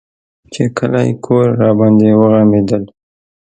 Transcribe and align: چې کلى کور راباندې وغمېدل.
چې 0.53 0.63
کلى 0.77 1.07
کور 1.25 1.47
راباندې 1.61 2.09
وغمېدل. 2.19 2.83